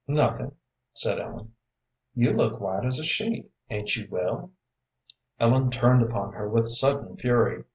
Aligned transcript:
"Nothing," 0.07 0.55
said 0.95 1.19
Ellen. 1.19 1.53
"You 2.15 2.31
look 2.31 2.59
white 2.59 2.85
as 2.85 2.97
a 2.97 3.03
sheet; 3.05 3.51
ain't 3.69 3.95
you 3.95 4.07
well?" 4.09 4.49
Ellen 5.39 5.69
turned 5.69 6.01
upon 6.01 6.33
her 6.33 6.49
with 6.49 6.69
sudden 6.69 7.17
fury. 7.17 7.65